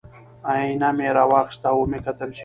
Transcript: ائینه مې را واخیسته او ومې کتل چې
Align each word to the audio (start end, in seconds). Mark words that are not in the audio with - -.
ائینه 0.51 0.89
مې 0.97 1.07
را 1.15 1.23
واخیسته 1.31 1.67
او 1.71 1.77
ومې 1.81 1.99
کتل 2.05 2.29
چې 2.35 2.39